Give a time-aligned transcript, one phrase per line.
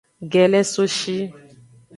[0.31, 1.17] Gelesoshi.